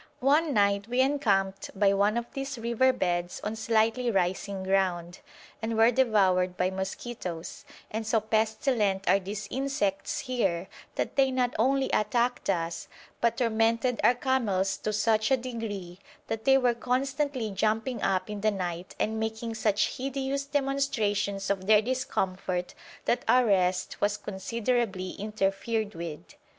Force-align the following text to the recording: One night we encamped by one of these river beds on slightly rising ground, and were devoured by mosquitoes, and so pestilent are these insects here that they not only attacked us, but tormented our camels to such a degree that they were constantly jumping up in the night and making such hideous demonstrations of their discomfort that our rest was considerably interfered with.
One 0.19 0.51
night 0.51 0.87
we 0.87 0.99
encamped 1.01 1.77
by 1.79 1.93
one 1.93 2.17
of 2.17 2.25
these 2.33 2.57
river 2.57 2.91
beds 2.91 3.39
on 3.43 3.55
slightly 3.55 4.09
rising 4.09 4.63
ground, 4.63 5.19
and 5.61 5.77
were 5.77 5.91
devoured 5.91 6.57
by 6.57 6.71
mosquitoes, 6.71 7.65
and 7.91 8.03
so 8.07 8.19
pestilent 8.19 9.07
are 9.07 9.19
these 9.19 9.47
insects 9.51 10.21
here 10.21 10.67
that 10.95 11.17
they 11.17 11.29
not 11.29 11.53
only 11.59 11.87
attacked 11.93 12.49
us, 12.49 12.87
but 13.21 13.37
tormented 13.37 13.99
our 14.03 14.15
camels 14.15 14.75
to 14.77 14.91
such 14.91 15.29
a 15.29 15.37
degree 15.37 15.99
that 16.25 16.45
they 16.45 16.57
were 16.57 16.73
constantly 16.73 17.51
jumping 17.51 18.01
up 18.01 18.27
in 18.27 18.41
the 18.41 18.49
night 18.49 18.95
and 18.99 19.19
making 19.19 19.53
such 19.53 19.97
hideous 19.97 20.45
demonstrations 20.45 21.51
of 21.51 21.67
their 21.67 21.79
discomfort 21.83 22.73
that 23.05 23.23
our 23.27 23.45
rest 23.45 24.01
was 24.01 24.17
considerably 24.17 25.11
interfered 25.11 25.93
with. 25.93 26.23